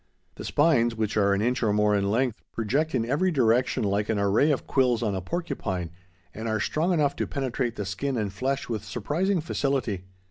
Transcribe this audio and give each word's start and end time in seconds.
The 0.33 0.43
spines, 0.45 0.95
which 0.95 1.15
are 1.15 1.31
an 1.31 1.43
inch 1.43 1.61
or 1.61 1.71
more 1.73 1.95
in 1.95 2.09
length, 2.09 2.41
project 2.53 2.95
in 2.95 3.05
every 3.05 3.29
direction 3.29 3.83
like 3.83 4.09
an 4.09 4.17
array 4.17 4.49
of 4.49 4.65
quills 4.65 5.03
on 5.03 5.13
a 5.13 5.21
porcupine, 5.21 5.91
and 6.33 6.47
are 6.47 6.59
strong 6.59 6.91
enough 6.91 7.15
to 7.17 7.27
penetrate 7.27 7.75
the 7.75 7.85
skin 7.85 8.17
and 8.17 8.33
flesh 8.33 8.67
with 8.67 8.83
surprising 8.83 9.41
facility. 9.41 10.05